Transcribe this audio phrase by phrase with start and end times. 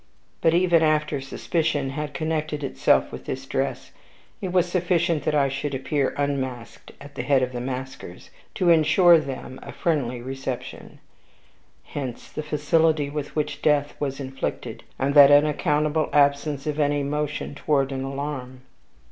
[0.41, 3.91] But, even after suspicion had connected itself with this dress,
[4.41, 8.71] it was sufficient that I should appear unmasked at the head of the maskers, to
[8.71, 10.97] insure them a friendly reception.
[11.83, 17.53] Hence the facility with which death was inflicted, and that unaccountable absence of any motion
[17.53, 18.61] toward an alarm.